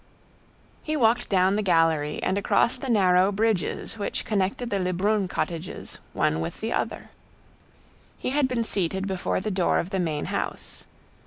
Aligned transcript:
He 0.81 0.97
walked 0.97 1.29
down 1.29 1.55
the 1.57 1.61
gallery 1.61 2.19
and 2.23 2.35
across 2.35 2.75
the 2.75 2.89
narrow 2.89 3.31
"bridges" 3.31 3.99
which 3.99 4.25
connected 4.25 4.71
the 4.71 4.79
Lebrun 4.79 5.27
cottages 5.27 5.99
one 6.13 6.41
with 6.41 6.59
the 6.59 6.73
other. 6.73 7.11
He 8.17 8.31
had 8.31 8.47
been 8.47 8.63
seated 8.63 9.05
before 9.05 9.39
the 9.39 9.51
door 9.51 9.77
of 9.77 9.91
the 9.91 9.99
main 9.99 10.25
house. 10.33 10.85